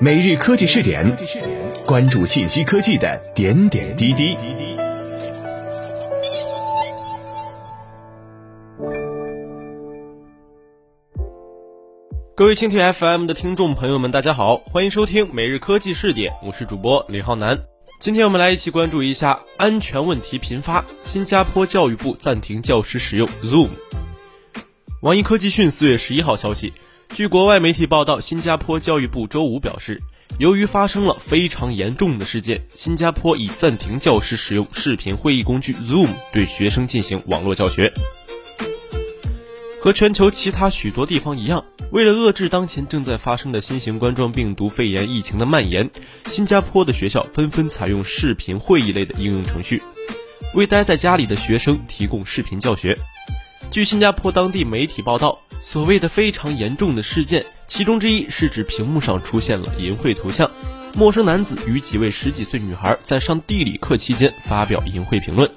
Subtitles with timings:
[0.00, 1.16] 每日科技试点，
[1.84, 4.36] 关注信息科技的点点滴滴。
[12.36, 17.58] 各位蜻蜓 FM 的听众朋友们，大家好，欢迎收听每日科技试点，我是主播李浩南。
[17.98, 23.70] 今天我们来一起关注一下安全问题频发，新加坡教育部暂停教师使用 Zoom。
[25.02, 26.72] 网易科技讯四月十一号消息。
[27.14, 30.00] 据国外媒体报道，新加坡教育部周五表示，
[30.38, 37.92] 由于发生了非常严重的事件，新加坡已暂停教师使用视频会议工具 Zoom 对学生进行网络教学。
[39.80, 45.90] 和全球其他许多地方一样，为了遏制当前正在发生的新型冠状病毒肺炎疫情的蔓延，
[46.26, 49.82] 新加坡的学校纷纷采用视频会议类的应用程序，
[50.54, 52.96] 为待在家里的学生提供视频教学。
[53.70, 55.38] 据新加坡当地媒体报道。
[55.60, 60.48] 所谓的非常严重的事件，其中之一是指屏幕上出现了淫秽图像，
[60.94, 65.50] 陌生男子与几位十几岁女孩在上地理课期间发表淫秽评论。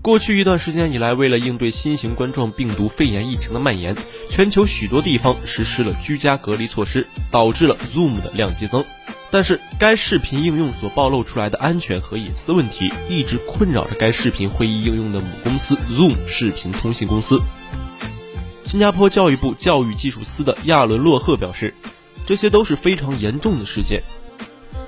[0.00, 3.94] 过去一段时间以来，为了应对新型冠状病毒肺炎疫情的蔓延，
[4.30, 8.82] 全球许多地方实施了居家隔离措施，导致了 Zoom 的量激增。
[9.34, 17.40] 但是，该视频应用所暴露出来的安全和隐私问题，一直困扰着该视频会议应用的母公司 Zoom 视频通信公司。
[18.62, 21.74] 新加坡教育部教育技术司的亚伦洛赫表示，
[22.24, 24.04] 这些都是非常严重的事件。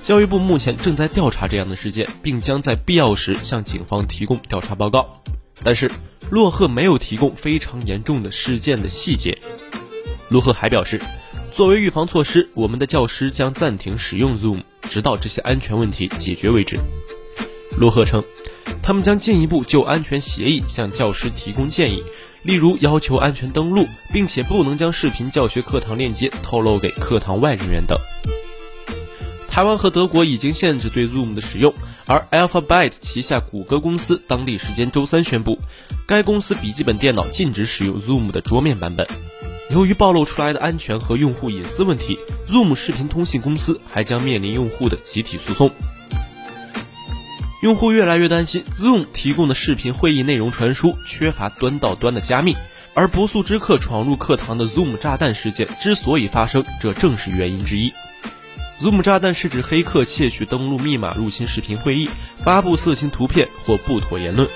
[0.00, 5.20] 教育部目前正在调查这样的事件，并将在必要时向警方提供调查报告。
[5.64, 5.90] 但是，
[6.30, 9.36] 洛赫没有提供非常严重的事件的细节。
[10.28, 11.00] 洛赫还表示，
[11.56, 16.78] 作为预防措施，我们的教师将暂停使用 Zoom，直到这些安全问题解决为止。
[17.78, 18.22] 洛赫称，
[18.82, 22.04] 他们将进一步就安全协议向教师提供建议。
[22.42, 27.98] 例如要求安全登录，并且不能将视频教学课堂链接透露给课堂外人员等。
[29.48, 31.72] 台湾和德国已经限制对 Zoom 的使用，
[32.04, 35.58] 而 Alphabet 旗下谷歌公司当地时间周三宣布，
[36.06, 39.06] 该公司笔记本电脑禁止使用 Zoom 的桌面版本。
[39.68, 42.18] 由于暴露出来的安全和用户隐私问题
[42.48, 45.72] ，Zoom 视频通信公司还将面临用户的集体诉讼。
[47.62, 52.56] 用户越来越担心，Zoom 提供的视频会议内容传输缺乏端到端的加密，
[52.94, 57.92] 而不速之客闯入课堂的 Zoom 炸弹事件之所以发生，这正是原因之一。
[58.80, 64.48] Zoom 炸弹是指黑客窃取登录密码入侵视频会议，发布色情图片或不妥言论。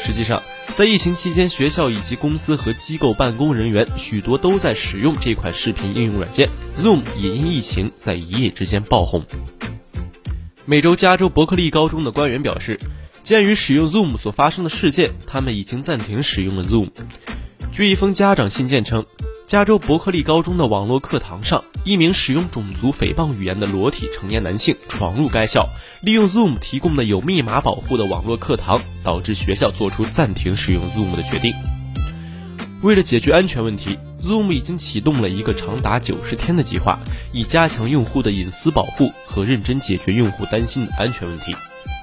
[0.00, 0.42] 实际上，
[0.74, 9.24] 在疫情期间，学校以及公司和机构办公人员许多都在使用这款视频应用软件，Zoom 也因疫情在一夜之间爆红。
[10.64, 12.80] 美洲加州伯克利高中的官员表示，
[13.22, 16.90] 鉴于使用 Zoom 所发生的事件，他们已经暂停使用了 Zoom。
[17.70, 19.06] 据一封家长信件称，
[19.54, 25.68] 加州伯克利高中的网络课堂上，一名使用种族诽谤语言的裸体成年男性闯入该校，
[26.00, 31.54] 利用 Zoom 提供的有密码保护的网络课堂，导致学校做出暂停使用 Zoom 的决定。
[32.82, 33.96] 为了解决安全问题。
[34.24, 36.98] Zoom 已经启动了一个长达九十天的计划，
[37.32, 41.54] 以加强用户的隐私保护和认真解决用户担心的安全问题。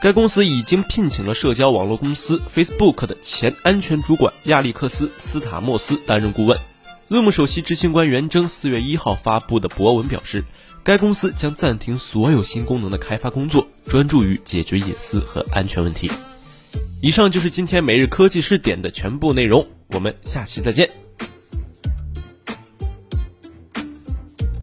[0.01, 6.57] 该公司已经聘请了社交网络公司 Facebook 的前安全主管亚历克斯·斯塔莫斯担任顾问。
[7.11, 10.45] Zoom 首席执行官袁征四月一号发布的博文表示，
[10.81, 16.09] 该公司将暂停所有新功能的开发工作，专注于解决隐私和安全问题。
[17.01, 20.89] 以上就是今天每日科技视点的全部内容，我们下期再见。